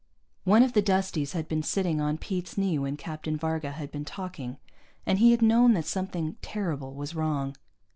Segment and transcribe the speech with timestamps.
[0.45, 4.03] One of the Dusties had been sitting on Pete's knee when Captain Varga had been
[4.03, 4.57] talking,
[5.05, 7.55] and he had known that something terrible was wrong.